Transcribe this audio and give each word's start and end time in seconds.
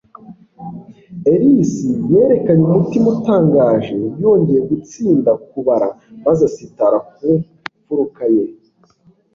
Ellis 1.33 1.73
yerekanye 2.11 2.63
umutima 2.71 3.07
utangaje 3.15 3.97
yongeye 4.21 4.61
gutsinda 4.69 5.31
kubara 5.49 5.87
maze 6.25 6.41
asitara 6.49 6.97
ku 7.13 7.27
mfuruka 7.77 8.23
ye 8.35 8.43